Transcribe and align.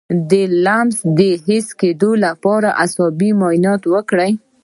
د 0.31 0.33
لمس 0.65 0.97
د 1.17 1.19
حس 1.45 1.67
د 1.73 1.75
کمیدو 1.79 2.11
لپاره 2.25 2.67
د 2.71 2.75
اعصابو 2.81 3.29
معاینه 3.39 3.73
وکړئ 3.93 4.31